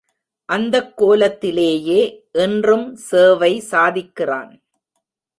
[0.45, 1.99] அந்தக் கோலத்திலேயே
[2.31, 4.51] இன்றும் சேவை சாதிக்கிறான்.